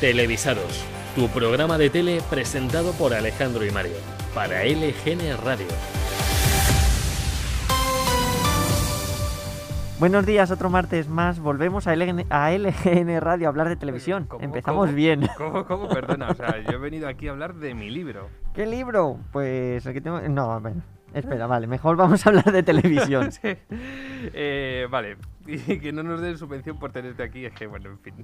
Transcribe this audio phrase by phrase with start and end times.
[0.00, 3.96] Televisados, tu programa de tele presentado por Alejandro y Mario,
[4.34, 5.66] para LGN Radio.
[10.00, 11.38] Buenos días, otro martes más.
[11.38, 14.26] Volvemos a LGN, a LGN Radio a hablar de televisión.
[14.26, 14.96] ¿Cómo, Empezamos cómo?
[14.96, 15.28] bien.
[15.38, 15.88] ¿Cómo, cómo?
[15.88, 18.28] Perdona, o sea, yo he venido aquí a hablar de mi libro.
[18.52, 19.18] ¿Qué libro?
[19.32, 20.20] Pues el que tengo.
[20.28, 20.82] No, bueno.
[21.14, 23.30] Espera, vale, mejor vamos a hablar de televisión.
[23.40, 23.56] Sí.
[24.32, 25.16] Eh, vale,
[25.46, 28.14] y que no nos den subvención por tenerte aquí, es que, bueno, en fin.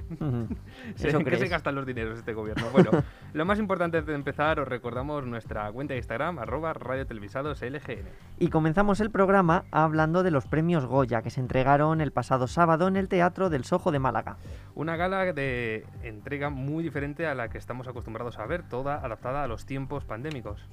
[0.94, 2.66] Se- Eso ¿En qué se gastan los dineros este gobierno?
[2.72, 2.90] Bueno,
[3.32, 7.62] lo más importante antes de empezar, os recordamos nuestra cuenta de Instagram, arroba Radio Televisados
[7.62, 8.06] LGN.
[8.38, 12.88] Y comenzamos el programa hablando de los premios Goya que se entregaron el pasado sábado
[12.88, 14.36] en el Teatro del Sojo de Málaga.
[14.74, 19.42] Una gala de entrega muy diferente a la que estamos acostumbrados a ver, toda adaptada
[19.44, 20.66] a los tiempos pandémicos.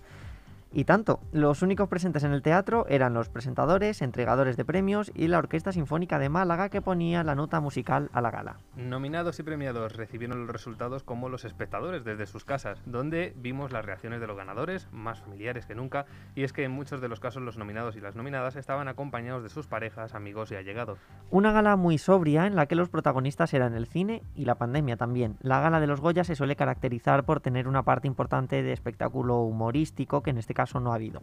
[0.71, 5.27] Y tanto, los únicos presentes en el teatro eran los presentadores, entregadores de premios y
[5.27, 8.57] la Orquesta Sinfónica de Málaga que ponía la nota musical a la gala.
[8.75, 13.85] Nominados y premiados recibieron los resultados como los espectadores desde sus casas, donde vimos las
[13.85, 16.05] reacciones de los ganadores, más familiares que nunca,
[16.35, 19.43] y es que en muchos de los casos los nominados y las nominadas estaban acompañados
[19.43, 20.99] de sus parejas, amigos y allegados.
[21.29, 24.97] Una gala muy sobria en la que los protagonistas eran el cine y la pandemia
[24.97, 25.37] también.
[25.41, 29.41] La gala de los Goya se suele caracterizar por tener una parte importante de espectáculo
[29.41, 31.21] humorístico que en este caso no ha habido.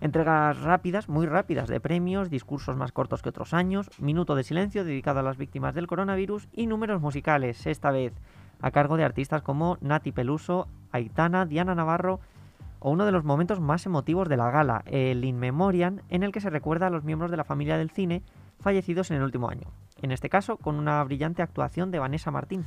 [0.00, 4.84] Entregas rápidas, muy rápidas de premios, discursos más cortos que otros años, minuto de silencio
[4.84, 8.12] dedicado a las víctimas del coronavirus y números musicales, esta vez
[8.60, 12.20] a cargo de artistas como Nati Peluso, Aitana, Diana Navarro
[12.78, 16.30] o uno de los momentos más emotivos de la gala, el In Memoriam, en el
[16.30, 18.22] que se recuerda a los miembros de la familia del cine
[18.60, 19.66] fallecidos en el último año.
[20.02, 22.64] En este caso, con una brillante actuación de Vanessa Martín.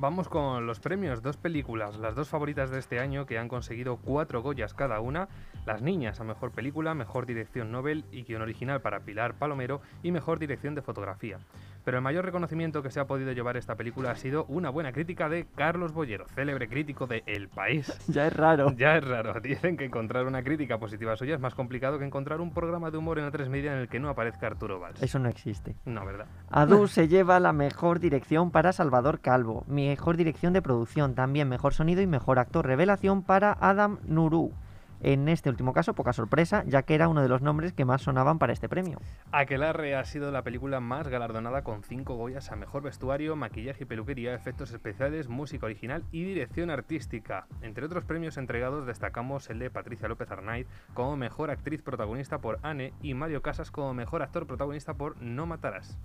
[0.00, 3.96] Vamos con los premios, dos películas, las dos favoritas de este año que han conseguido
[3.96, 5.28] cuatro Goyas cada una,
[5.66, 10.12] Las Niñas a Mejor Película, Mejor Dirección Nobel y Guión Original para Pilar Palomero y
[10.12, 11.40] Mejor Dirección de Fotografía.
[11.88, 14.92] Pero el mayor reconocimiento que se ha podido llevar esta película ha sido una buena
[14.92, 17.90] crítica de Carlos Bollero, célebre crítico de El País.
[18.08, 18.74] Ya es raro.
[18.76, 22.42] Ya es raro, dicen que encontrar una crítica positiva suya es más complicado que encontrar
[22.42, 25.02] un programa de humor en A3 Media en el que no aparezca Arturo Valls.
[25.02, 25.76] Eso no existe.
[25.86, 26.26] No, ¿verdad?
[26.50, 31.72] Adu se lleva la mejor dirección para Salvador Calvo, mejor dirección de producción, también mejor
[31.72, 34.52] sonido y mejor actor revelación para Adam Nuru.
[35.00, 38.02] En este último caso, poca sorpresa, ya que era uno de los nombres que más
[38.02, 38.98] sonaban para este premio.
[39.30, 43.86] Aquelarre ha sido la película más galardonada con cinco Goyas a mejor vestuario, maquillaje y
[43.86, 47.46] peluquería, efectos especiales, música original y dirección artística.
[47.62, 52.58] Entre otros premios entregados destacamos el de Patricia López Arnaiz como mejor actriz protagonista por
[52.62, 55.98] Anne y Mario Casas como mejor actor protagonista por No Matarás.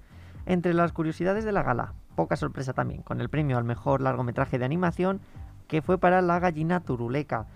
[0.45, 4.59] Entre las curiosidades de la gala, poca sorpresa también, con el premio al mejor largometraje
[4.59, 5.21] de animación,
[5.67, 7.47] que fue para La gallina turuleca.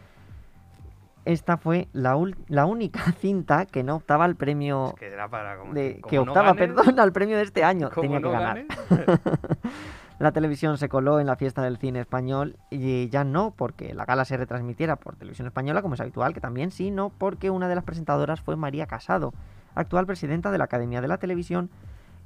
[1.27, 2.17] Esta fue la,
[2.47, 6.09] la única cinta que no optaba al premio Es que era para como, de, como
[6.09, 7.89] que no optaba, ganes, perdón, al premio de este año.
[7.89, 8.65] Tenía no que ganar.
[10.19, 14.05] La televisión se coló en la fiesta del cine español y ya no porque la
[14.05, 17.75] gala se retransmitiera por televisión española, como es habitual, que también, sino porque una de
[17.75, 19.31] las presentadoras fue María Casado,
[19.75, 21.69] actual presidenta de la Academia de la Televisión.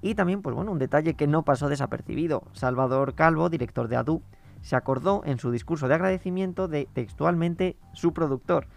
[0.01, 2.44] Y también, pues bueno, un detalle que no pasó desapercibido.
[2.53, 4.22] Salvador Calvo, director de ADU,
[4.62, 8.68] se acordó en su discurso de agradecimiento de textualmente su productor,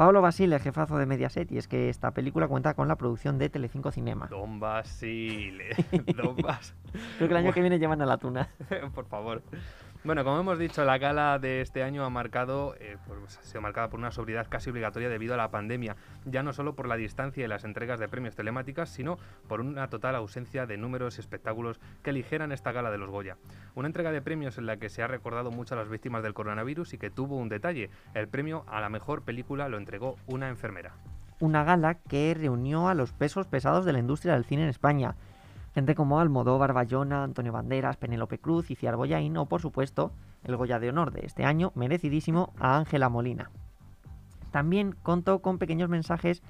[0.00, 3.50] Pablo Basile, jefazo de Mediaset, y es que esta película cuenta con la producción de
[3.50, 4.28] Telecinco Cinema.
[4.28, 5.76] Don Basile,
[6.16, 6.72] Don Bas-
[7.18, 8.48] Creo que el año que viene llevan a la tuna.
[8.94, 9.42] por favor.
[10.02, 13.60] Bueno, como hemos dicho, la gala de este año ha marcado, eh, pues, ha sido
[13.60, 15.94] marcada por una sobriedad casi obligatoria debido a la pandemia,
[16.24, 19.88] ya no solo por la distancia y las entregas de premios telemáticas, sino por una
[19.90, 23.36] total ausencia de números y espectáculos que aligeran esta gala de los Goya.
[23.74, 26.32] Una entrega de premios en la que se ha recordado mucho a las víctimas del
[26.32, 27.90] coronavirus y que tuvo un detalle.
[28.14, 30.94] El premio a la mejor película lo entregó una enfermera.
[31.40, 35.14] una gala que reunió a los pesos pesados de la industria del cine en España.
[35.74, 40.56] Gente como Almodóvar, Bayona, Antonio Banderas, Penélope Cruz y Ciar Boyain, o por supuesto, el
[40.56, 43.50] Goya de Honor de este año, merecidísimo, a Ángela Molina.
[44.50, 46.42] También contó con pequeños mensajes,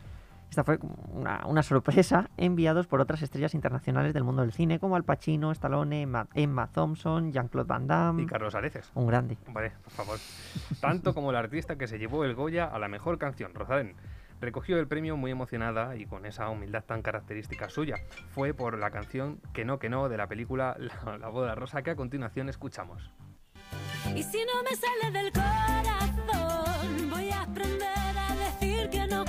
[0.48, 0.78] esta fue
[1.12, 5.52] una, una sorpresa, enviados por otras estrellas internacionales del mundo del cine, como Al Pacino,
[5.52, 8.90] Stallone, Emma, Emma Thompson, Jean-Claude Van Damme, Y Carlos Areces.
[8.94, 9.36] un grande.
[9.52, 10.18] Vale, por favor.
[10.80, 13.94] Tanto como el artista que se llevó el Goya a la mejor canción, Rosalén.
[14.40, 17.96] Recogió el premio muy emocionada y con esa humildad tan característica suya.
[18.30, 21.90] Fue por la canción Que no, que no de la película La, boda rosa que
[21.90, 23.10] a continuación escuchamos.
[24.14, 29.24] Y si no me sale del corazón, voy a aprender a decir que no.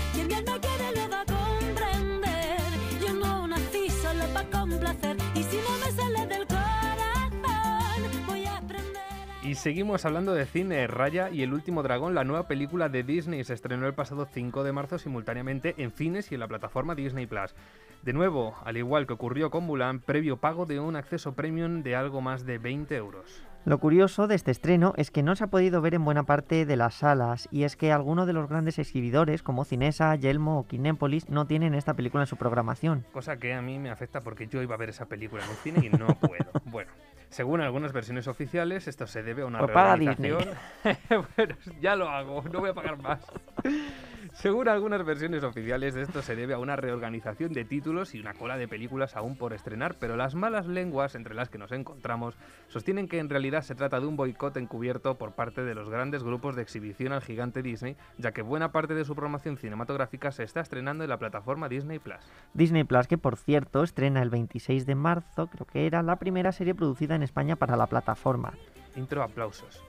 [9.62, 10.88] Seguimos hablando de cine.
[10.88, 14.63] Raya y el último dragón, la nueva película de Disney, se estrenó el pasado 5
[14.63, 17.54] de marzo simultáneamente en cines y en la plataforma Disney Plus.
[18.02, 21.96] De nuevo, al igual que ocurrió con Mulan, previo pago de un acceso premium de
[21.96, 23.44] algo más de 20 euros.
[23.63, 26.66] Lo curioso de este estreno es que no se ha podido ver en buena parte
[26.66, 30.66] de las salas, y es que algunos de los grandes exhibidores, como Cinesa, Yelmo o
[30.66, 33.06] Kinépolis, no tienen esta película en su programación.
[33.12, 35.56] Cosa que a mí me afecta porque yo iba a ver esa película en el
[35.58, 36.50] cine y no puedo.
[36.66, 36.92] Bueno,
[37.31, 40.50] según algunas versiones oficiales, esto se debe a una Pues paga reorganización.
[41.38, 43.25] bueno, ya lo hago, no voy a pagar más.
[44.33, 48.57] Según algunas versiones oficiales, esto se debe a una reorganización de títulos y una cola
[48.57, 52.36] de películas aún por estrenar, pero las malas lenguas entre las que nos encontramos
[52.69, 56.24] sostienen que en realidad se trata de un boicot encubierto por parte de los grandes
[56.24, 60.44] grupos de exhibición al gigante Disney, ya que buena parte de su programación cinematográfica se
[60.44, 62.22] está estrenando en la plataforma Disney Plus.
[62.54, 66.51] Disney Plus, que por cierto estrena el 26 de marzo, creo que era la primera
[66.51, 68.54] serie producida en España para la plataforma.
[68.95, 69.84] Intro aplausos.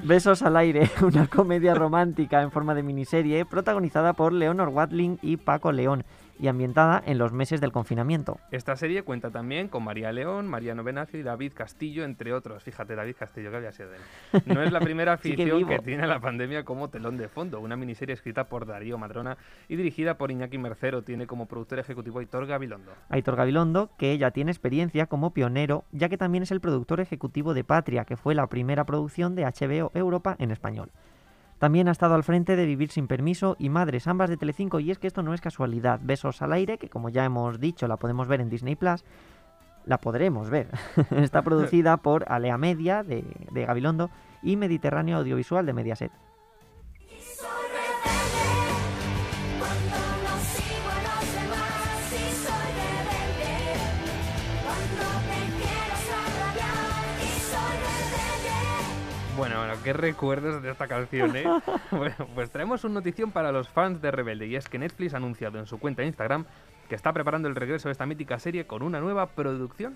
[0.00, 5.36] Besos al aire, una comedia romántica en forma de miniserie protagonizada por Leonor Watling y
[5.36, 6.04] Paco León
[6.38, 8.38] y ambientada en los meses del confinamiento.
[8.50, 12.62] Esta serie cuenta también con María León, Mariano Benacio y David Castillo, entre otros.
[12.62, 14.42] Fíjate, David Castillo, que había sido de él.
[14.46, 17.60] No es la primera ficción que tiene la pandemia como telón de fondo.
[17.60, 19.36] Una miniserie escrita por Darío Madrona
[19.68, 21.02] y dirigida por Iñaki Mercero.
[21.02, 22.92] Tiene como productor ejecutivo a Hitor Gabilondo.
[23.08, 27.54] Aitor Gabilondo, que ya tiene experiencia como pionero, ya que también es el productor ejecutivo
[27.54, 30.90] de Patria, que fue la primera producción de HBO Europa en español.
[31.62, 34.90] También ha estado al frente de Vivir sin permiso y Madres, ambas de Telecinco, y
[34.90, 36.00] es que esto no es casualidad.
[36.02, 39.04] Besos al aire, que como ya hemos dicho, la podemos ver en Disney Plus,
[39.86, 40.70] la podremos ver.
[41.12, 44.10] Está producida por Alea Media de, de Gabilondo
[44.42, 46.10] y Mediterráneo Audiovisual de Mediaset.
[59.82, 61.44] Qué recuerdos de esta canción, ¿eh?
[61.90, 65.18] bueno, pues traemos una notición para los fans de Rebelde y es que Netflix ha
[65.18, 66.44] anunciado en su cuenta de Instagram
[66.88, 69.94] que está preparando el regreso de esta mítica serie con una nueva producción.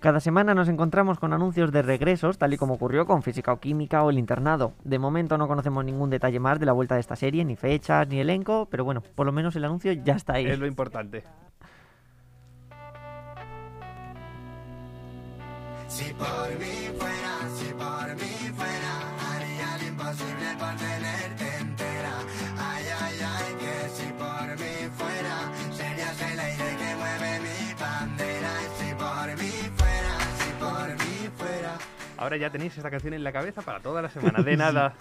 [0.00, 3.60] Cada semana nos encontramos con anuncios de regresos, tal y como ocurrió con Física o
[3.60, 4.74] Química o El Internado.
[4.84, 8.06] De momento no conocemos ningún detalle más de la vuelta de esta serie, ni fechas,
[8.08, 10.46] ni elenco, pero bueno, por lo menos el anuncio ya está ahí.
[10.46, 11.24] Es lo importante.
[15.88, 18.83] Si por mí fuera, si por mí fuera,
[20.16, 20.93] Dead by day.
[32.24, 34.42] Ahora ya tenéis esta canción en la cabeza para toda la semana.
[34.42, 34.94] De nada.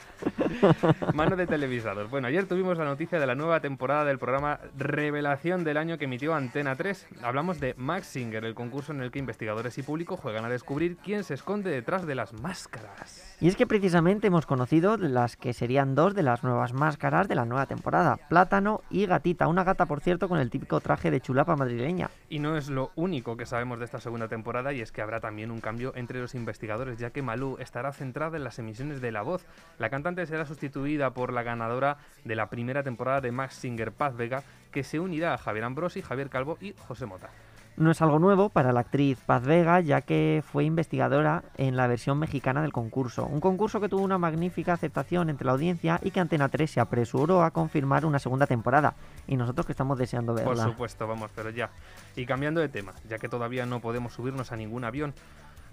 [1.14, 2.10] Mano de televisados.
[2.10, 6.04] Bueno, ayer tuvimos la noticia de la nueva temporada del programa Revelación del año que
[6.04, 7.08] emitió Antena 3.
[7.22, 10.98] Hablamos de Max Singer, el concurso en el que investigadores y público juegan a descubrir
[10.98, 13.38] quién se esconde detrás de las máscaras.
[13.40, 17.36] Y es que precisamente hemos conocido las que serían dos de las nuevas máscaras de
[17.36, 21.22] la nueva temporada, Plátano y Gatita, una gata por cierto con el típico traje de
[21.22, 22.10] chulapa madrileña.
[22.28, 25.22] Y no es lo único que sabemos de esta segunda temporada y es que habrá
[25.22, 29.12] también un cambio entre los investigadores, ya que Malú estará centrada en las emisiones de
[29.12, 29.46] La Voz.
[29.80, 34.18] La cantante será sustituida por la ganadora de la primera temporada de Max Singer, Paz
[34.18, 37.30] Vega, que se unirá a Javier Ambrosi, Javier Calvo y José Mota.
[37.76, 41.88] No es algo nuevo para la actriz Paz Vega, ya que fue investigadora en la
[41.88, 43.26] versión mexicana del concurso.
[43.26, 46.80] Un concurso que tuvo una magnífica aceptación entre la audiencia y que Antena 3 se
[46.80, 48.94] apresuró a confirmar una segunda temporada.
[49.26, 50.66] Y nosotros que estamos deseando Por verla.
[50.66, 51.72] supuesto, vamos, pero ya.
[52.16, 55.16] Y cambiando de tema, ya que todavía no podemos subirnos a ningún avión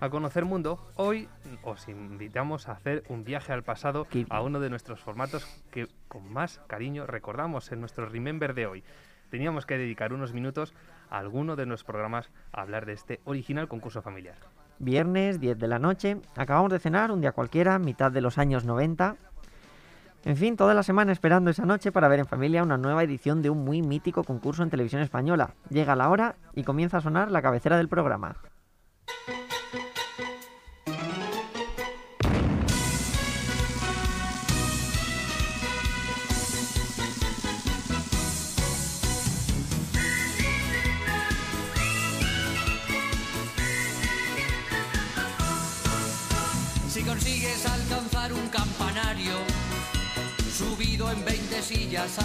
[0.00, 1.28] a conocer mundo, hoy
[1.62, 6.32] os invitamos a hacer un viaje al pasado a uno de nuestros formatos que con
[6.32, 8.84] más cariño recordamos en nuestro Remember de hoy.
[9.30, 10.74] Teníamos que dedicar unos minutos
[11.10, 14.36] a alguno de nuestros programas a hablar de este original concurso familiar.
[14.78, 16.16] Viernes, 10 de la noche.
[16.34, 19.16] Acabamos de cenar un día cualquiera, mitad de los años 90.
[20.24, 23.42] En fin, toda la semana esperando esa noche para ver en familia una nueva edición
[23.42, 25.54] de un muy mítico concurso en televisión española.
[25.68, 28.36] Llega la hora y comienza a sonar la cabecera del programa.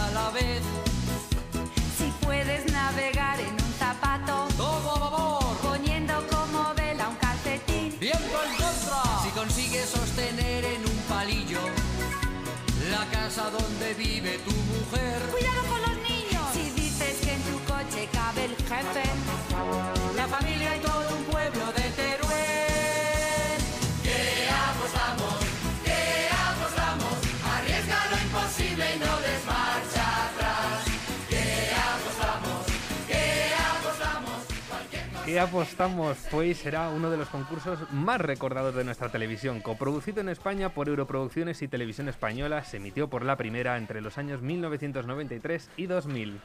[0.02, 0.85] A la vez,
[35.36, 36.16] ¿Qué ¿Qué apostamos?
[36.16, 39.60] Fue y será uno de los concursos más recordados de nuestra televisión.
[39.60, 44.18] Coproducido en España por Europroducciones y Televisión Española, se emitió por la primera entre los
[44.18, 46.40] años 1993 y 2000.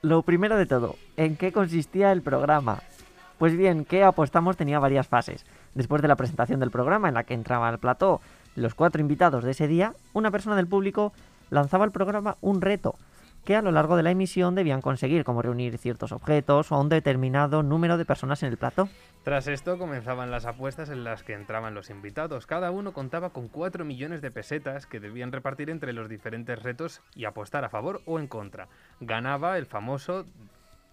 [0.00, 2.82] Lo primero de todo, ¿en qué consistía el programa?
[3.36, 4.56] Pues bien, ¿qué apostamos?
[4.56, 5.44] Tenía varias fases.
[5.74, 8.22] Después de la presentación del programa, en la que entraba al plató
[8.56, 11.12] los cuatro invitados de ese día, una persona del público
[11.50, 12.94] lanzaba al programa un reto
[13.44, 16.88] que a lo largo de la emisión debían conseguir, como reunir ciertos objetos o un
[16.88, 18.88] determinado número de personas en el plató.
[19.22, 22.46] Tras esto comenzaban las apuestas en las que entraban los invitados.
[22.46, 27.02] Cada uno contaba con 4 millones de pesetas que debían repartir entre los diferentes retos
[27.14, 28.68] y apostar a favor o en contra.
[29.00, 30.24] Ganaba el famoso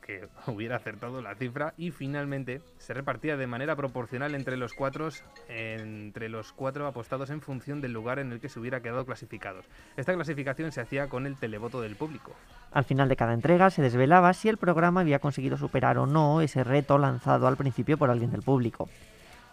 [0.08, 5.10] que hubiera acertado la cifra y finalmente se repartía de manera proporcional entre los cuatro
[5.50, 9.66] entre los cuatro apostados en función del lugar en el que se hubiera quedado clasificados.
[9.98, 12.34] Esta clasificación se hacía con el televoto del público.
[12.72, 16.42] Al final de cada entrega se desvelaba si el programa había conseguido superar o no
[16.42, 18.90] ese reto lanzado al principio por alguien del público.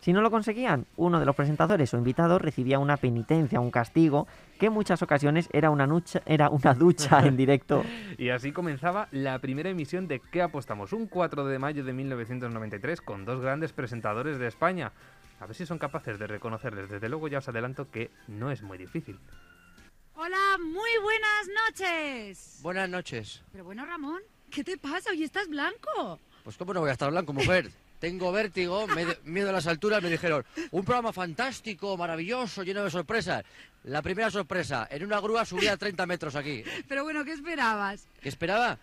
[0.05, 4.29] Si no lo conseguían, uno de los presentadores o invitados recibía una penitencia, un castigo,
[4.61, 7.83] que en muchas ocasiones era una, nucha- era una ducha en directo.
[8.19, 10.93] Y así comenzaba la primera emisión de ¿Qué apostamos?
[10.93, 14.93] Un 4 de mayo de 1993 con dos grandes presentadores de España.
[15.41, 16.91] A ver si son capaces de reconocerles.
[16.91, 19.19] Desde luego ya os adelanto que no es muy difícil.
[20.17, 22.59] Hola, muy buenas noches.
[22.63, 23.43] Buenas noches.
[23.53, 24.21] Pero bueno, Ramón,
[24.51, 25.13] ¿qué te pasa?
[25.13, 26.21] Hoy estás blanco.
[26.43, 27.71] Pues cómo no voy a estar blanco, mujer.
[28.05, 32.91] Tengo vértigo, me miedo a las alturas, me dijeron, un programa fantástico, maravilloso, lleno de
[32.91, 33.45] sorpresas.
[33.85, 36.63] La primera sorpresa, en una grúa subí a 30 metros aquí.
[36.87, 38.07] Pero bueno, ¿qué esperabas?
[38.21, 38.77] ¿Qué esperaba?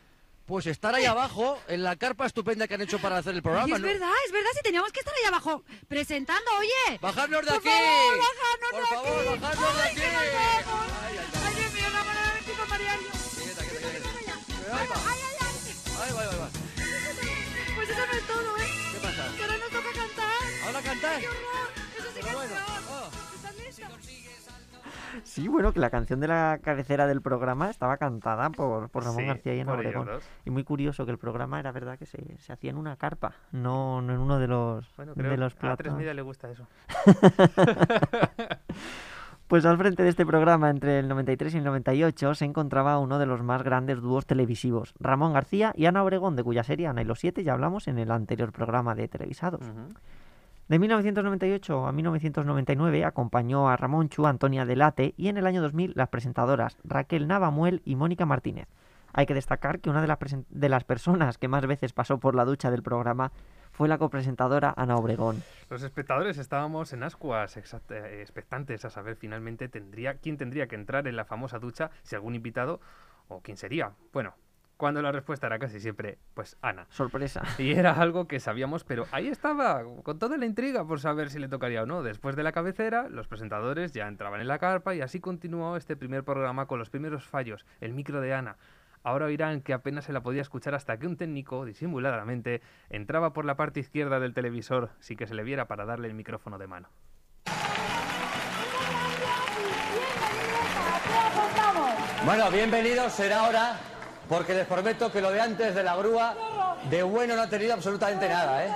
[0.48, 3.76] Pues estar ahí abajo, en la carpa estupenda que han hecho para hacer el programa.
[3.76, 3.88] es ¿no?
[3.88, 6.98] verdad, es verdad, si teníamos que estar ahí abajo presentando, oye.
[7.00, 7.70] ¡Bajarnos de Por aquí!
[7.70, 9.40] favor, bajarnos Por de favor, aquí.
[9.40, 11.01] bajarnos de aquí.
[25.32, 29.22] Sí, bueno, que la canción de la cabecera del programa estaba cantada por, por Ramón
[29.22, 30.10] Sí, García y ellos Obregón.
[30.44, 33.32] Y muy curioso que el programa era verdad que se, se hacía en una carpa,
[33.54, 35.78] no, no en uno de los, Bueno, de los a platos.
[35.78, 36.68] tres media le gusta eso.
[39.48, 43.20] Pues al frente de este programa, entre el 93 y el 98, se encontraba uno
[43.20, 47.02] de los más grandes dúos televisivos, Ramón García y Ana Obregón, de cuya serie Ana
[47.02, 49.60] y los Siete ya hablamos en el anterior programa de televisados.
[50.72, 55.92] De 1998 a 1999 acompañó a Ramón Chu, Antonia Delate y en el año 2000
[55.98, 58.70] las presentadoras Raquel Navamuel y Mónica Martínez.
[59.12, 62.46] Hay que destacar que una de, las de personas que más veces pasó por la
[62.46, 63.34] ducha del programa
[63.74, 65.44] fue la copresentadora Ana Obregón.
[65.70, 71.06] Los espectadores estábamos en ascuas eh, expectantes a saber finalmente tendría, quién tendría que entrar
[71.06, 72.80] en la famosa ducha, si algún invitado
[73.28, 73.92] o quién sería.
[74.14, 74.36] Bueno,
[74.82, 76.88] cuando la respuesta era casi siempre, pues Ana.
[76.90, 77.44] Sorpresa.
[77.60, 81.38] Y era algo que sabíamos, pero ahí estaba, con toda la intriga por saber si
[81.38, 82.02] le tocaría o no.
[82.02, 85.96] Después de la cabecera, los presentadores ya entraban en la carpa y así continuó este
[85.96, 88.58] primer programa con los primeros fallos, el micro de Ana.
[89.04, 93.46] Ahora oirán que apenas se la podía escuchar hasta que un técnico, disimuladamente, entraba por
[93.46, 96.66] la parte izquierda del televisor sin que se le viera para darle el micrófono de
[96.66, 96.90] mano.
[102.24, 103.80] Bueno, bienvenidos, será hora,
[104.32, 106.34] porque les prometo que lo de antes de la grúa,
[106.90, 108.70] de bueno no ha tenido absolutamente nada, ¿eh?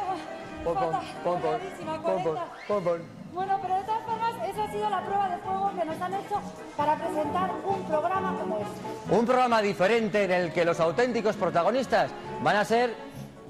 [0.65, 0.91] Pon, pon,
[1.23, 1.59] pon, pon,
[2.03, 3.01] pon, pon, pon, pon.
[3.31, 6.13] Bueno, pero de todas formas, esa ha sido la prueba de fuego que nos han
[6.13, 6.41] hecho
[6.75, 9.15] para presentar un programa como este.
[9.15, 12.11] Un programa diferente en el que los auténticos protagonistas
[12.43, 12.93] van a ser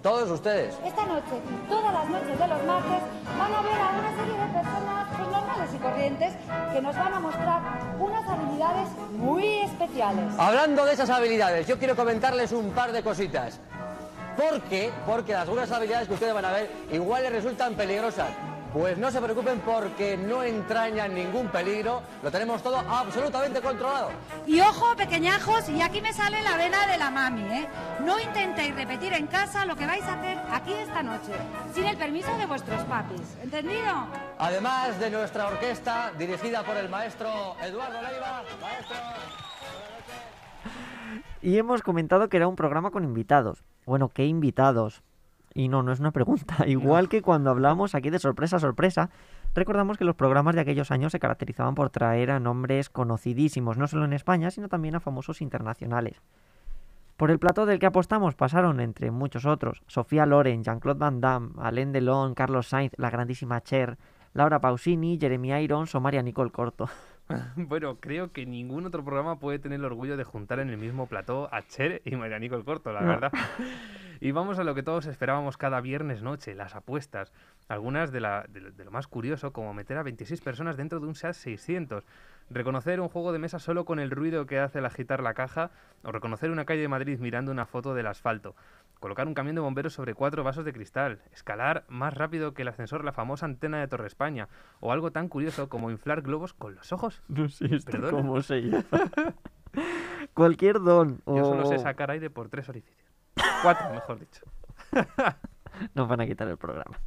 [0.06, 0.76] todos ustedes.
[0.86, 3.02] Esta noche y todas las noches de los martes
[3.40, 6.34] van a ver a una serie de personas pues, normales y corrientes
[6.74, 7.62] que nos van a mostrar
[8.00, 10.32] unas habilidades muy especiales.
[10.38, 13.60] Hablando de esas habilidades, yo quiero comentarles un par de cositas.
[14.38, 14.92] ¿Por qué?
[15.08, 18.30] Porque las algunas habilidades que ustedes van a ver igual les resultan peligrosas.
[18.76, 24.10] Pues no se preocupen porque no entrañan ningún peligro, lo tenemos todo absolutamente controlado.
[24.46, 27.70] Y ojo, pequeñajos, y aquí me sale la vena de la mami, ¿eh?
[28.04, 31.32] No intentéis repetir en casa lo que vais a hacer aquí esta noche,
[31.74, 33.38] sin el permiso de vuestros papis.
[33.42, 34.08] ¿Entendido?
[34.40, 38.44] Además de nuestra orquesta dirigida por el maestro Eduardo Leiva.
[38.62, 38.98] Maestro.
[41.42, 43.64] Y hemos comentado que era un programa con invitados.
[43.86, 45.02] Bueno, ¿qué invitados?
[45.56, 46.58] Y no, no es una pregunta.
[46.68, 49.10] Igual que cuando hablamos aquí de sorpresa, sorpresa,
[49.56, 53.88] recordamos que los programas de aquellos años se caracterizaban por traer a nombres conocidísimos, no
[53.88, 56.22] solo en España, sino también a famosos internacionales.
[57.16, 61.54] Por el plato del que apostamos pasaron, entre muchos otros, Sofía Loren, Jean-Claude Van Damme,
[61.58, 63.98] Alain Delon, Carlos Sainz, la grandísima Cher,
[64.34, 66.90] Laura Pausini, Jeremy Irons o María Nicole Corto.
[67.56, 71.08] Bueno, creo que ningún otro programa puede tener el orgullo de juntar en el mismo
[71.08, 73.08] plató a Cher y Marianico el Corto, la No.
[73.08, 73.32] verdad.
[74.22, 77.34] Y vamos a lo que todos esperábamos cada viernes noche, las apuestas.
[77.68, 81.02] Algunas de, la- de lo- de lo más curioso, como meter a 26 personas dentro
[81.02, 82.06] de un SEAT 600.
[82.50, 85.72] Reconocer un juego de mesa solo con el ruido que hace al agitar la caja.
[86.04, 88.56] O reconocer una calle de Madrid mirando una foto del asfalto.
[89.00, 91.22] Colocar un camión de bomberos sobre cuatro vasos de cristal.
[91.34, 94.48] Escalar más rápido que el ascensor la famosa antena de Torre España.
[94.80, 97.24] O algo tan curioso como inflar globos con los ojos.
[97.28, 98.12] No sé esto Perdona.
[98.12, 98.84] cómo se llama.
[100.34, 101.22] Cualquier don.
[101.26, 103.10] Yo solo sé sacar aire por tres orificios.
[103.62, 104.44] Cuatro, mejor dicho.
[105.94, 106.98] Nos van a quitar el programa.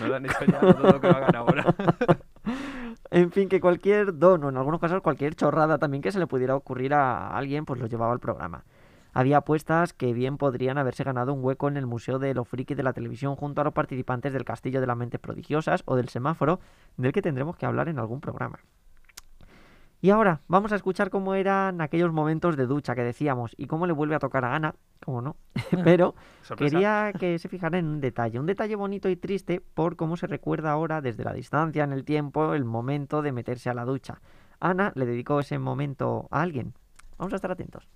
[0.00, 1.64] No lo han hecho ya, no dudo que lo hagan ahora.
[3.10, 6.26] En fin, que cualquier don, o en algunos casos cualquier chorrada también que se le
[6.26, 8.64] pudiera ocurrir a alguien, pues lo llevaba al programa.
[9.12, 12.74] Había apuestas que bien podrían haberse ganado un hueco en el Museo de lo Friki
[12.74, 16.10] de la Televisión junto a los participantes del Castillo de las Mentes Prodigiosas o del
[16.10, 16.60] Semáforo,
[16.96, 18.58] del que tendremos que hablar en algún programa.
[20.06, 23.88] Y ahora vamos a escuchar cómo eran aquellos momentos de ducha que decíamos y cómo
[23.88, 25.34] le vuelve a tocar a Ana, como no,
[25.82, 26.76] pero Sorpresa.
[26.76, 30.28] quería que se fijaran en un detalle, un detalle bonito y triste por cómo se
[30.28, 34.20] recuerda ahora desde la distancia en el tiempo el momento de meterse a la ducha.
[34.60, 36.74] Ana le dedicó ese momento a alguien.
[37.18, 37.88] Vamos a estar atentos.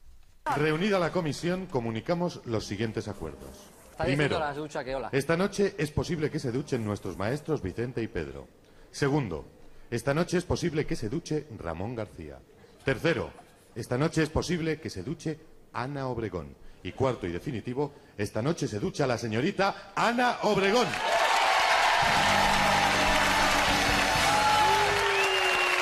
[0.56, 3.70] Reunida la comisión, comunicamos los siguientes acuerdos.
[3.98, 5.10] Primero, diciendo la ducha que hola.
[5.12, 8.48] esta noche es posible que se duchen nuestros maestros Vicente y Pedro.
[8.90, 9.59] Segundo,
[9.90, 12.38] esta noche es posible que se duche Ramón García.
[12.84, 13.30] Tercero,
[13.74, 15.38] esta noche es posible que se duche
[15.72, 16.54] Ana Obregón.
[16.82, 20.86] Y cuarto y definitivo, esta noche se ducha la señorita Ana Obregón.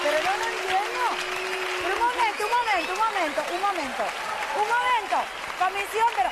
[0.03, 1.05] Pero no lo entiendo.
[1.85, 4.05] Un momento, un momento, un momento, un momento.
[4.57, 5.17] Un momento.
[5.59, 6.31] Comisión, pero.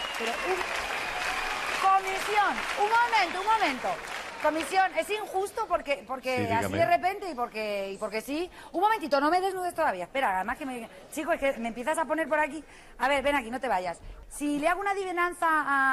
[1.85, 2.53] comisión.
[2.81, 4.26] Un momento, un momento.
[4.43, 8.51] Comisión, es injusto porque, porque Sí, así de repente y porque, y porque sí.
[8.73, 10.05] Un momentito, no me desnudes todavía.
[10.05, 10.89] Espera, además que me.
[11.13, 12.63] Chico, es que me empiezas a poner por aquí.
[12.99, 13.99] A ver, ven aquí, no te vayas.
[14.29, 15.47] Si le hago una adivinanza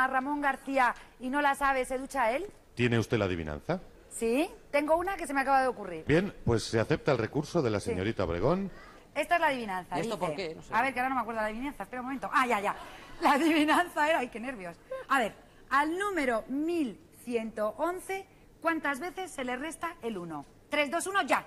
[0.03, 2.45] a Ramón García y no la sabe, ¿se ducha él?
[2.75, 3.79] ¿Tiene usted la adivinanza?
[4.09, 6.05] Sí, tengo una que se me acaba de ocurrir.
[6.05, 8.69] Bien, pues se acepta el recurso de la señorita Obregón.
[9.15, 9.97] Esta es la adivinanza.
[9.97, 10.27] ¿Y esto dice.
[10.27, 10.55] por qué?
[10.55, 10.73] No sé.
[10.73, 11.83] A ver, que ahora no me acuerdo de la adivinanza.
[11.83, 12.29] Espera un momento.
[12.33, 12.75] Ah, ya, ya.
[13.21, 14.19] La adivinanza era.
[14.19, 14.75] ¡Ay, qué nervios!
[15.09, 15.33] A ver,
[15.69, 18.25] al número 1111,
[18.63, 20.45] ¿cuántas veces se le resta el 1?
[20.69, 21.45] 3, 2, 1, ya.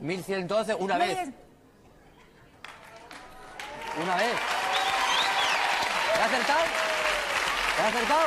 [0.00, 1.16] 1111, una Muy vez.
[1.16, 1.34] bien.
[4.02, 4.34] Una vez.
[6.14, 6.60] ¿Te has acertado?
[7.76, 8.26] ¿Te has acertado?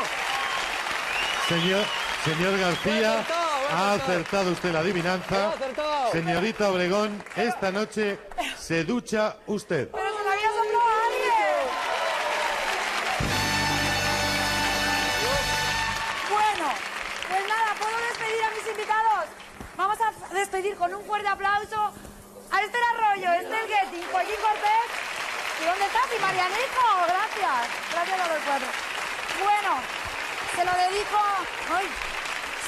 [1.50, 1.86] Señor,
[2.24, 3.94] señor García, He acertado, he ha acertado.
[4.14, 5.36] acertado usted la adivinanza.
[5.36, 6.12] He acertado.
[6.12, 8.18] Señorita Obregón, esta noche
[8.58, 9.90] se ducha usted.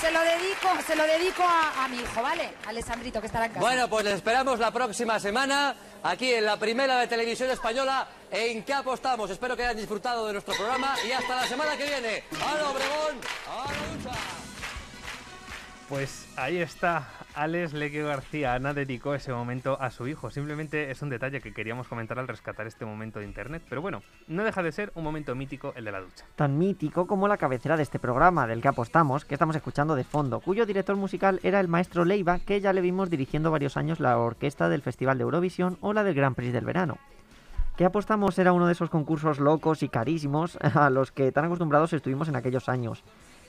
[0.01, 2.53] Se lo dedico, se lo dedico a, mi hijo, ¿vale?
[2.65, 3.61] A Alessandrito, que estará en casa.
[3.61, 8.07] Bueno, pues les esperamos la próxima semana aquí en la primera de televisión española.
[8.29, 9.29] ¿En qué apostamos?
[9.31, 12.23] Espero que hayan disfrutado de nuestro programa y hasta la semana que viene.
[12.31, 13.17] ¡Hala, Obregón!
[15.89, 17.07] Pues ahí está.
[17.33, 20.29] Alex Leque García Ana dedicó ese momento a su hijo.
[20.29, 23.63] Simplemente es un detalle que queríamos comentar al rescatar este momento de internet.
[23.69, 26.25] Pero bueno, no deja de ser un momento mítico el de la ducha.
[26.35, 30.03] Tan mítico como la cabecera de este programa, del que apostamos, que estamos escuchando de
[30.03, 34.01] fondo, cuyo director musical era el maestro Leiva, que ya le vimos dirigiendo varios años
[34.01, 36.97] la orquesta del Festival de Eurovisión o la del Gran Prix del verano.
[37.77, 41.93] Que apostamos era uno de esos concursos locos y carísimos a los que tan acostumbrados
[41.93, 43.05] estuvimos en aquellos años.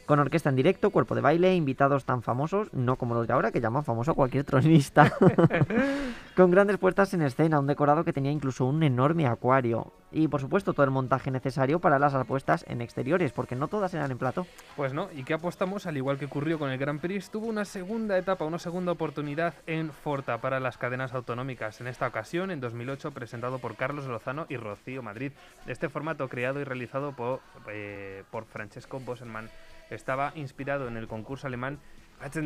[0.08, 3.52] Con orquesta en directo, cuerpo de baile, invitados tan famosos, no como los de ahora,
[3.52, 5.12] que llaman famoso a cualquier tronista.
[6.34, 9.92] Con grandes puestas en escena, un decorado que tenía incluso un enorme acuario.
[10.10, 13.92] Y por supuesto todo el montaje necesario para las apuestas en exteriores, porque no todas
[13.92, 14.46] eran en plató.
[14.76, 17.66] Pues no, y que apostamos, al igual que ocurrió con el Grand Prix, tuvo una
[17.66, 21.82] segunda etapa, una segunda oportunidad en Forta para las cadenas autonómicas.
[21.82, 25.32] En esta ocasión, en 2008, presentado por Carlos Lozano y Rocío Madrid.
[25.66, 29.50] Este formato creado y realizado por, eh, por Francesco Boselman
[29.90, 31.78] estaba inspirado en el concurso alemán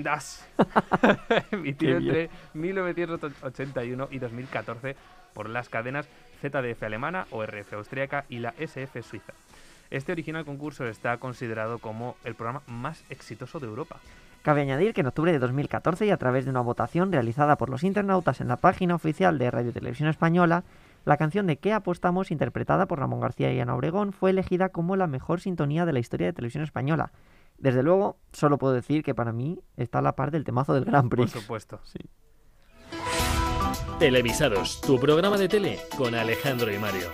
[0.03, 0.47] das,
[1.51, 4.97] emitido entre 1981 y 2014
[5.35, 6.09] por las cadenas
[6.41, 9.33] ZDF alemana, ORF austríaca y la SF suiza.
[9.91, 13.97] Este original concurso está considerado como el programa más exitoso de Europa.
[14.43, 17.71] Cabe añadir que en octubre de 2014 y a través de una votación realizada por
[17.71, 20.65] los internautas en la página oficial de Radio y Televisión Española,
[21.05, 22.31] la canción de ¿Qué apostamos?
[22.31, 25.99] interpretada por Ramón García y Ana Obregón fue elegida como la mejor sintonía de la
[25.99, 27.13] historia de televisión española.
[27.59, 30.85] Desde luego, solo puedo decir que para mí está a la par del temazo del
[30.85, 31.31] Gran Por Prix.
[31.33, 31.81] supuesto.
[33.99, 37.09] Televisados, tu programa de tele con Alejandro y Mario.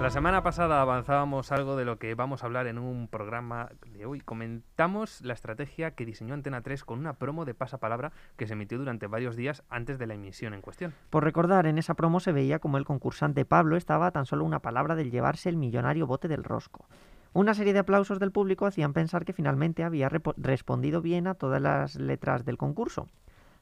[0.00, 4.06] La semana pasada avanzábamos algo de lo que vamos a hablar en un programa de
[4.06, 4.20] hoy.
[4.20, 8.78] Comentamos la estrategia que diseñó Antena 3 con una promo de pasapalabra que se emitió
[8.78, 10.94] durante varios días antes de la emisión en cuestión.
[11.10, 14.44] Por recordar, en esa promo se veía como el concursante Pablo estaba a tan solo
[14.44, 16.86] una palabra del llevarse el millonario bote del rosco.
[17.32, 21.60] Una serie de aplausos del público hacían pensar que finalmente había respondido bien a todas
[21.60, 23.08] las letras del concurso.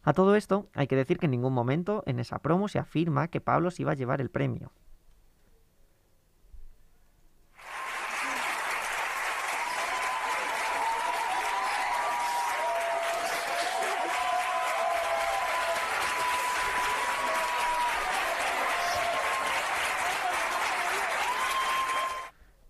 [0.03, 3.29] A todo esto, hay que decir que en ningún momento en esa promo se afirma
[3.29, 4.71] que Pablo se iba a llevar el premio.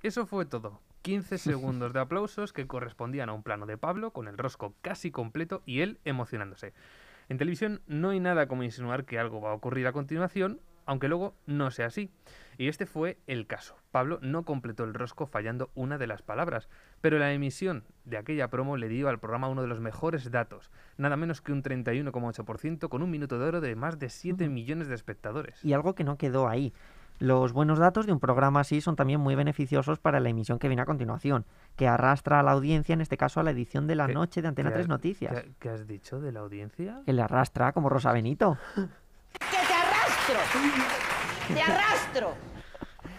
[0.06, 0.80] Eso fue todo.
[1.02, 5.10] 15 segundos de aplausos que correspondían a un plano de Pablo con el rosco casi
[5.10, 6.74] completo y él emocionándose.
[7.28, 11.08] En televisión no hay nada como insinuar que algo va a ocurrir a continuación, aunque
[11.08, 12.12] luego no sea así.
[12.56, 13.74] Y este fue el caso.
[13.90, 16.68] Pablo no completó el rosco fallando una de las palabras,
[17.00, 20.70] pero la emisión de aquella promo le dio al programa uno de los mejores datos,
[20.98, 24.86] nada menos que un 31,8% con un minuto de oro de más de 7 millones
[24.86, 25.64] de espectadores.
[25.64, 26.72] Y algo que no quedó ahí.
[27.18, 30.68] Los buenos datos de un programa así son también muy beneficiosos para la emisión que
[30.68, 33.94] viene a continuación, que arrastra a la audiencia, en este caso a la edición de
[33.94, 35.32] la ¿Qué- noche de Antena qué 3 has- Noticias.
[35.42, 37.00] ¿Qué, qué has dicho de la audiencia?
[37.06, 38.58] Que le arrastra como Rosa Benito.
[38.76, 41.54] ¡Que te arrastro!
[41.54, 42.34] ¡Te arrastro!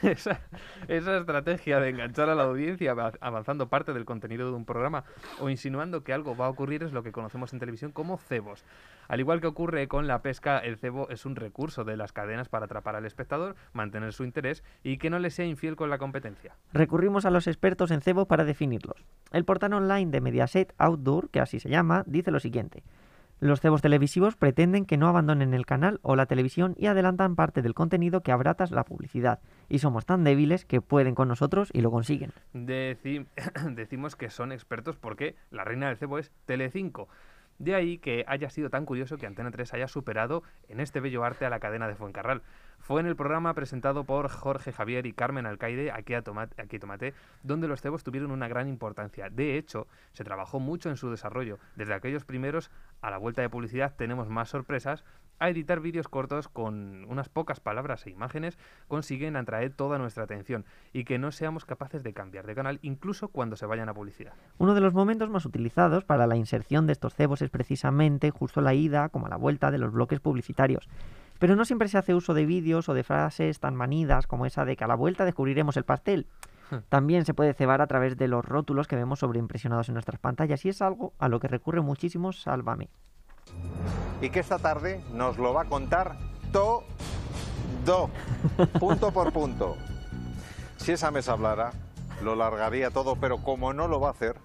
[0.87, 5.03] esa, estrategia de enganchar a la audiencia ava- avanzando parte del contenido de un programa
[5.39, 8.63] o insinuando que algo va a ocurrir es lo que conocemos en televisión como cebos.
[9.07, 12.49] Al igual que ocurre con la pesca, el cebo es un recurso de las cadenas
[12.49, 15.97] para atrapar al espectador, mantener su interés y que no le sea infiel con la
[15.97, 16.55] competencia.
[16.73, 19.05] Recurrimos a los expertos en cebo para definirlos.
[19.31, 22.83] El portal online de Mediaset Outdoor, que así se llama, dice lo siguiente.
[23.39, 27.61] Los cebos televisivos pretenden que no abandonen el canal o la televisión y adelantan parte
[27.61, 29.39] del contenido que abrata la publicidad.
[29.69, 32.31] Y somos tan débiles que pueden con nosotros y lo consiguen.
[32.55, 33.27] Deci-
[33.75, 37.09] decimos que son expertos porque la reina del cebo es Telecinco.
[37.59, 41.23] De ahí que haya sido tan curioso que Antena 3 haya superado en este bello
[41.23, 42.41] arte a la cadena de Fuencarral.
[42.79, 46.79] Fue en el programa presentado por Jorge Javier y Carmen Alcaide, aquí a Tomate, aquí
[46.79, 47.13] Tomate,
[47.43, 49.29] donde los cebos tuvieron una gran importancia.
[49.29, 51.59] De hecho, se trabajó mucho en su desarrollo.
[51.75, 55.03] Desde aquellos primeros, a la vuelta de publicidad, tenemos más sorpresas.
[55.39, 60.65] A editar vídeos cortos con unas pocas palabras e imágenes consiguen atraer toda nuestra atención
[60.93, 64.33] y que no seamos capaces de cambiar de canal incluso cuando se vayan a publicidad.
[64.57, 68.61] Uno de los momentos más utilizados para la inserción de estos cebos es precisamente justo
[68.61, 70.89] la ida como a la vuelta de los bloques publicitarios.
[71.39, 74.65] Pero no siempre se hace uso de vídeos o de frases tan manidas como esa
[74.65, 76.27] de que a la vuelta descubriremos el pastel.
[76.89, 80.65] También se puede cebar a través de los rótulos que vemos sobreimpresionados en nuestras pantallas
[80.65, 82.89] y es algo a lo que recurre muchísimo Sálvame.
[84.21, 86.17] y que esta tarde nos lo va a contar
[86.51, 86.83] todo,
[88.79, 89.77] punto por punto.
[90.77, 91.71] Si esa mesa hablara,
[92.21, 94.35] lo largaría todo, pero como no lo va a hacer,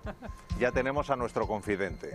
[0.60, 2.10] ya tenemos a nuestro confidente.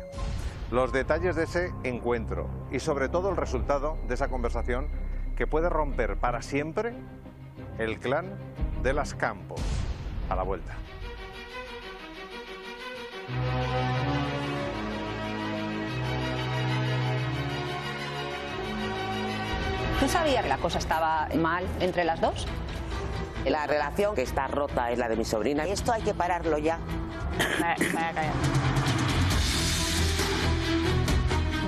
[0.69, 4.89] Los detalles de ese encuentro y sobre todo el resultado de esa conversación
[5.37, 6.93] que puede romper para siempre
[7.77, 8.37] el clan
[8.83, 9.61] de las Campos.
[10.29, 10.73] A la vuelta.
[20.01, 22.45] ¿Tú sabías que la cosa estaba mal entre las dos?
[23.45, 25.65] La relación que está rota es la de mi sobrina.
[25.65, 26.77] Esto hay que pararlo ya.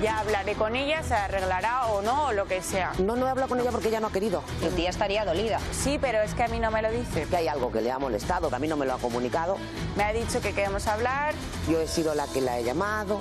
[0.02, 2.92] Ya hablaré con ella, se arreglará o no, o lo que sea.
[2.98, 4.42] No, no he hablado con ella porque ella no ha querido.
[4.60, 5.60] Tu tía estaría dolida.
[5.72, 7.26] Sí, pero es que a mí no me lo dice.
[7.28, 9.58] Que hay algo que le ha molestado, que a mí no me lo ha comunicado.
[9.96, 11.34] Me ha dicho que queremos hablar.
[11.68, 13.20] Yo he sido la que la he llamado,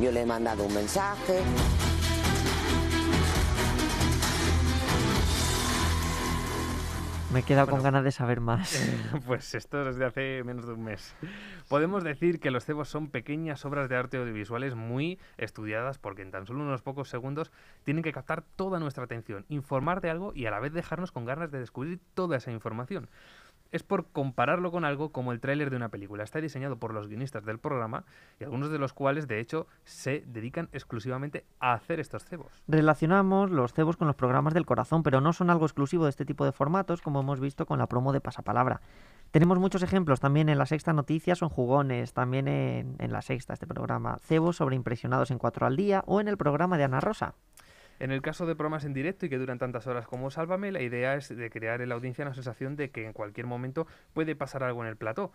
[0.00, 1.40] yo le he mandado un mensaje.
[7.32, 7.84] Me he quedado con Bueno.
[7.84, 8.74] ganas de saber más.
[9.26, 11.14] Pues esto es de hace menos de un mes.
[11.68, 16.32] Podemos decir que los cebos son pequeñas obras de arte audiovisuales muy estudiadas porque en
[16.32, 17.52] tan solo unos pocos segundos
[17.84, 21.24] tienen que captar toda nuestra atención, informar de algo y a la vez dejarnos con
[21.24, 23.08] ganas de descubrir toda esa información.
[23.72, 26.24] Es por compararlo con algo como el tráiler de una película.
[26.24, 28.04] Está diseñado por los guionistas del programa
[28.40, 32.52] y algunos de los cuales, de hecho, se dedican exclusivamente a hacer estos cebos.
[32.66, 36.24] Relacionamos los cebos con los programas del corazón, pero no son algo exclusivo de este
[36.24, 38.80] tipo de formatos, como hemos visto con la promo de Pasapalabra.
[39.30, 43.52] Tenemos muchos ejemplos también en la Sexta Noticias, son jugones, también en, en la Sexta,
[43.52, 44.18] este programa.
[44.18, 47.34] Cebos sobre impresionados en cuatro al día o en el programa de Ana Rosa.
[48.00, 50.80] En el caso de programas en directo y que duran tantas horas como Sálvame, la
[50.80, 54.34] idea es de crear en la audiencia una sensación de que en cualquier momento puede
[54.34, 55.32] pasar algo en el plató.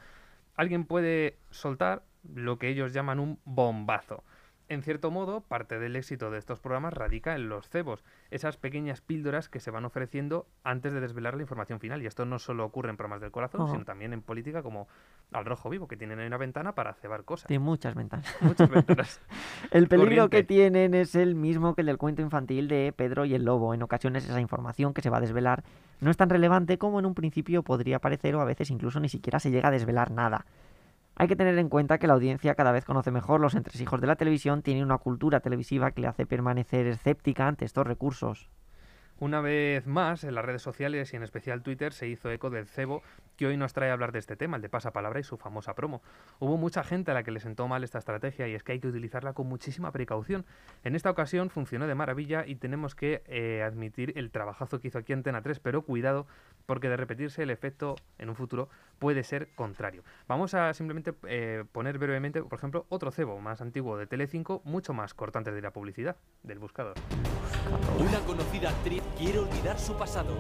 [0.56, 2.02] Alguien puede soltar
[2.34, 4.24] lo que ellos llaman un bombazo.
[4.68, 9.00] En cierto modo, parte del éxito de estos programas radica en los cebos, esas pequeñas
[9.02, 12.02] píldoras que se van ofreciendo antes de desvelar la información final.
[12.02, 14.88] Y esto no solo ocurre en programas del corazón, sino también en política como
[15.32, 17.48] Al Rojo Vivo, que tienen ahí una ventana para cebar cosas.
[17.48, 18.36] Tiene muchas ventanas.
[18.42, 19.22] Muchas ventanas.
[19.72, 23.36] El peligro que tienen es el mismo que el del cuento infantil de Pedro y
[23.36, 23.74] el Lobo.
[23.74, 25.64] En ocasiones esa información que se va a desvelar
[26.02, 29.10] no es tan relevante como en un principio podría parecer o a veces incluso ni
[29.10, 30.46] siquiera se llega a desvelar nada.
[31.18, 34.08] Hay que tener en cuenta que la audiencia cada vez conoce mejor los entresijos de
[34.08, 38.50] la televisión, tiene una cultura televisiva que le hace permanecer escéptica ante estos recursos.
[39.18, 42.68] Una vez más, en las redes sociales y en especial Twitter se hizo eco del
[42.68, 43.02] cebo
[43.38, 45.74] que hoy nos trae a hablar de este tema, el de pasapalabra y su famosa
[45.74, 46.02] promo.
[46.40, 48.80] Hubo mucha gente a la que le sentó mal esta estrategia y es que hay
[48.80, 50.46] que utilizarla con muchísima precaución.
[50.84, 55.00] En esta ocasión funcionó de maravilla y tenemos que eh, admitir el trabajazo que hizo
[55.00, 56.28] aquí Antena 3, pero cuidado
[56.66, 60.04] porque de repetirse el efecto en un futuro puede ser contrario.
[60.28, 64.94] Vamos a simplemente eh, poner brevemente, por ejemplo, otro cebo más antiguo de Telecinco, mucho
[64.94, 66.96] más corto antes de la publicidad, del buscador.
[68.00, 70.36] Una conocida actriz quiere olvidar su pasado.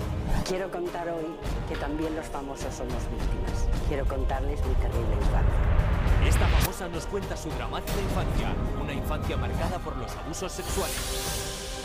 [0.48, 1.26] Quiero contar hoy
[1.70, 3.68] que también los famosos somos víctimas.
[3.88, 6.28] Quiero contarles mi terrible infancia.
[6.28, 11.80] Esta famosa nos cuenta su dramática infancia, una infancia marcada por los abusos sexuales.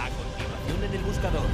[0.00, 1.46] A continuación en el buscador.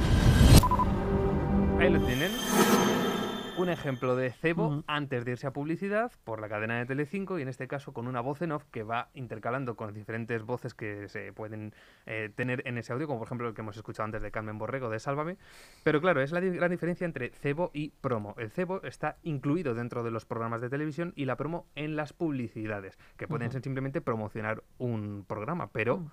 [3.61, 7.43] Un ejemplo de cebo antes de irse a publicidad por la cadena de Telecinco y
[7.43, 11.07] en este caso con una voz en off que va intercalando con diferentes voces que
[11.09, 11.75] se pueden
[12.07, 14.57] eh, tener en ese audio, como por ejemplo el que hemos escuchado antes de Carmen
[14.57, 15.37] Borrego de Sálvame.
[15.83, 18.33] Pero claro, es la gran diferencia entre cebo y promo.
[18.39, 22.13] El cebo está incluido dentro de los programas de televisión y la promo en las
[22.13, 26.09] publicidades, que pueden ser simplemente promocionar un programa, pero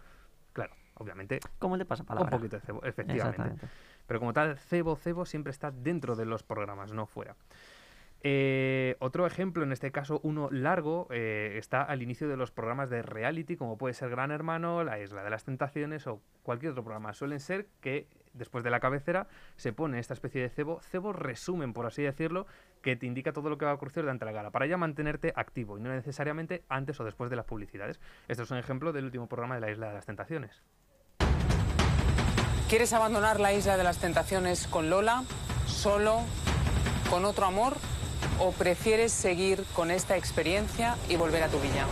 [0.53, 2.37] claro, obviamente Como el de pasapalabra.
[2.37, 3.67] un poquito de cebo, efectivamente.
[4.09, 7.37] Pero como tal, cebo, cebo siempre está dentro de los programas, no fuera.
[8.23, 12.91] Eh, otro ejemplo, en este caso uno largo, eh, está al inicio de los programas
[12.91, 16.83] de reality, como puede ser Gran Hermano, La Isla de las Tentaciones o cualquier otro
[16.83, 17.13] programa.
[17.13, 21.75] Suelen ser que después de la cabecera se pone esta especie de cebo, cebo resumen,
[21.75, 22.47] por así decirlo,
[22.83, 25.33] que te indica todo lo que va a ocurrir durante la gala, para ya mantenerte
[25.37, 28.01] activo y no necesariamente antes o después de las publicidades.
[28.27, 30.63] Esto es un ejemplo del último programa de La Isla de las Tentaciones.
[32.69, 35.25] ¿Quieres abandonar la isla de las tentaciones con Lola,
[35.67, 36.21] solo,
[37.09, 37.75] con otro amor?
[38.39, 41.87] ¿O prefieres seguir con esta experiencia y volver a tu villa?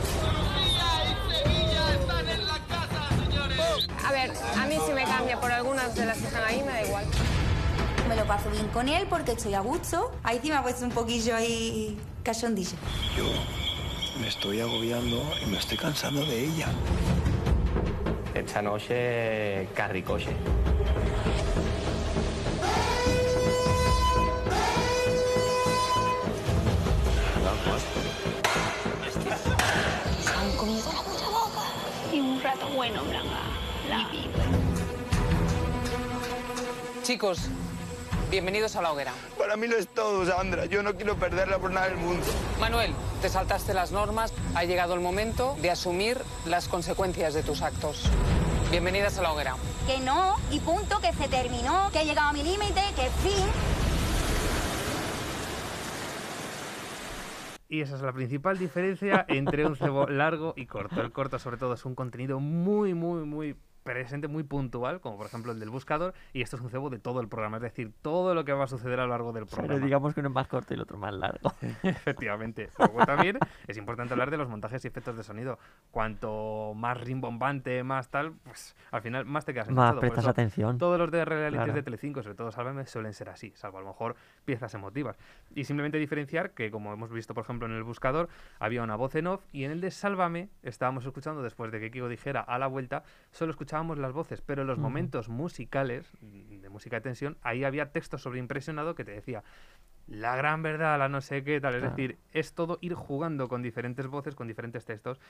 [4.05, 6.73] A ver, a mí si me cambia por algunas de las que están ahí, me
[6.73, 7.07] da igual.
[8.07, 10.13] Me lo paso bien con él porque estoy a gusto.
[10.25, 12.77] Ahí sí me ha puesto un poquillo ahí cachondillo.
[13.17, 13.25] Yo
[14.21, 16.69] me estoy agobiando y me estoy cansando de ella.
[18.37, 20.29] Esta noche, carricoche.
[30.21, 31.63] Se han comido la mucha boca.
[32.13, 33.41] Y un rato bueno, Blanca.
[33.89, 34.11] La
[37.03, 37.49] Chicos,
[38.37, 39.15] bienvenidos a la hoguera.
[39.39, 40.67] Para mí lo es todo, Sandra.
[40.67, 42.23] Yo no quiero perderla por nada del mundo.
[42.61, 44.31] Manuel, te saltaste las normas.
[44.55, 48.05] Ha llegado el momento de asumir las consecuencias de tus actos.
[48.71, 49.57] Bienvenidas a la hoguera.
[49.87, 53.47] Que no, y punto, que se terminó, que he llegado a mi límite, que fin.
[57.71, 61.01] Y esa es la principal diferencia entre un cebo largo y corto.
[61.01, 65.25] El corto, sobre todo, es un contenido muy, muy, muy presente, muy puntual, como por
[65.27, 67.93] ejemplo el del buscador, y esto es un cebo de todo el programa, es decir,
[68.03, 69.69] todo lo que va a suceder a lo largo del programa.
[69.75, 71.53] Pero digamos que uno es más corto y el otro más largo.
[71.83, 72.69] Efectivamente.
[72.79, 75.59] Luego también es importante hablar de los montajes y efectos de sonido.
[75.91, 80.01] Cuanto más rimbombante, más tal, pues al final más te quedas Más enganchado.
[80.01, 80.79] Prestas eso, atención.
[80.79, 81.73] Todos los de realities Claro.
[81.73, 85.17] de Telecinco, sobre todo Sálvame, suelen ser así, salvo a lo mejor piezas emotivas.
[85.55, 89.15] Y simplemente diferenciar que, como hemos visto, por ejemplo, en el buscador, había una voz
[89.15, 92.59] en off y en el de Sálvame estábamos escuchando, después de que Kiko dijera a
[92.59, 97.37] la vuelta, solo escuchábamos las voces, pero en los momentos musicales, de música de tensión,
[97.43, 99.43] ahí había texto sobreimpresionado que te decía
[100.07, 101.75] la gran verdad, la no sé qué, tal.
[101.75, 101.95] Es Claro.
[101.97, 105.21] decir, es todo ir jugando con diferentes voces, con diferentes textos.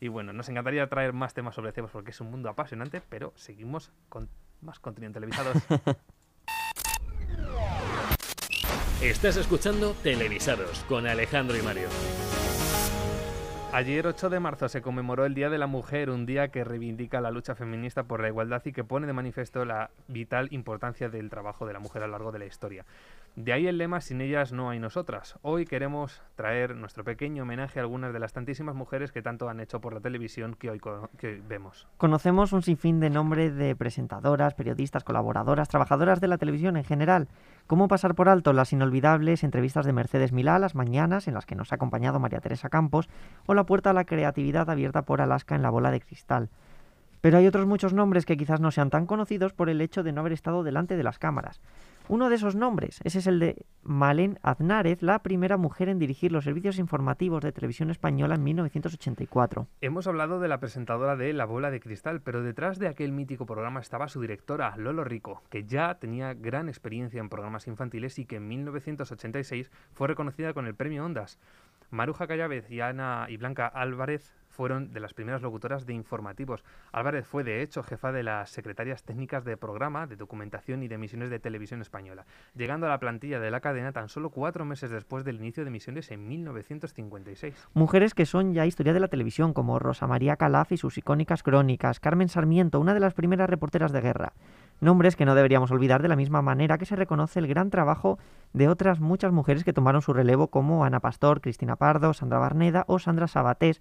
[0.00, 3.32] Y bueno, nos encantaría traer más temas sobre cebos porque es un mundo apasionante, pero
[3.36, 4.28] seguimos con
[4.62, 5.56] más contenido en televisados.
[9.02, 11.88] Estás escuchando Televisados con Alejandro y Mario.
[13.74, 17.22] Ayer 8 de marzo se conmemoró el Día de la Mujer, un día que reivindica
[17.22, 21.30] la lucha feminista por la igualdad y que pone de manifiesto la vital importancia del
[21.30, 22.84] trabajo de la mujer a lo largo de la historia.
[23.34, 25.38] De ahí el lema Sin ellas no hay nosotras.
[25.40, 29.58] Hoy queremos traer nuestro pequeño homenaje a algunas de las tantísimas mujeres que tanto han
[29.58, 30.80] hecho por la televisión que hoy,
[31.16, 31.88] que vemos.
[31.96, 37.28] Conocemos un sinfín de nombres de presentadoras, periodistas, colaboradoras, trabajadoras de la televisión en general.
[37.66, 41.54] ¿Cómo pasar por alto las inolvidables entrevistas de Mercedes Milá las mañanas en las que
[41.54, 43.08] nos ha acompañado María Teresa Campos
[43.46, 46.50] o la puerta a la creatividad abierta por Alaska en la bola de cristal?
[47.22, 50.12] Pero hay otros muchos nombres que quizás no sean tan conocidos por el hecho de
[50.12, 51.62] no haber estado delante de las cámaras.
[52.08, 56.32] Uno de esos nombres, ese es el de Malén Aznárez, la primera mujer en dirigir
[56.32, 59.68] los servicios informativos de televisión española en 1984.
[59.80, 63.46] Hemos hablado de la presentadora de La Bola de Cristal, pero detrás de aquel mítico
[63.46, 68.26] programa estaba su directora, Lolo Rico, que ya tenía gran experiencia en programas infantiles y
[68.26, 71.38] que en 1986 fue reconocida con el premio Ondas.
[71.90, 76.62] Maruja Callávez y Ana y Blanca Álvarez fueron de las primeras locutoras de informativos.
[76.92, 80.94] Álvarez fue, de hecho, jefa de las secretarias técnicas de programa, de documentación y de
[80.94, 84.90] emisiones de televisión española, llegando a la plantilla de la cadena tan solo cuatro meses
[84.90, 87.68] después del inicio de emisiones en 1956.
[87.74, 91.42] Mujeres que son ya historia de la televisión, como Rosa María Calaf y sus icónicas
[91.42, 94.32] crónicas, Carmen Sarmiento, una de las primeras reporteras de guerra.
[94.80, 98.18] Nombres que no deberíamos olvidar de la misma manera que se reconoce el gran trabajo
[98.52, 102.84] de otras muchas mujeres que tomaron su relevo, como Ana Pastor, Cristina Pardo, Sandra Barneda
[102.88, 103.80] o Sandra Sabatés.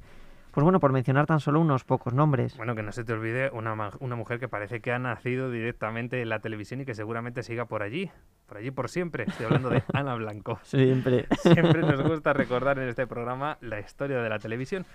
[0.51, 2.57] Pues bueno, por mencionar tan solo unos pocos nombres.
[2.57, 6.21] Bueno, que no se te olvide una, una mujer que parece que ha nacido directamente
[6.21, 8.11] en la televisión y que seguramente siga por allí,
[8.47, 9.23] por allí por siempre.
[9.27, 10.59] Estoy hablando de Ana Blanco.
[10.63, 11.25] Siempre.
[11.41, 14.85] Siempre nos gusta recordar en este programa la historia de la televisión.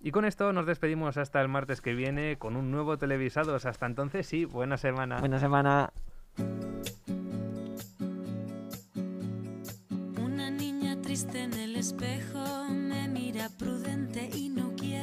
[0.00, 3.66] Y con esto nos despedimos hasta el martes que viene con un nuevo Televisados.
[3.66, 5.20] Hasta entonces, sí, buena semana.
[5.20, 5.92] Buena semana.
[10.20, 14.63] Una niña triste en el espejo me mira prudente y no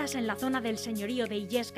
[0.00, 1.72] En la zona del señorío de Illescas